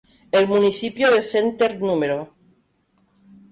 [0.31, 2.19] El municipio de Center No.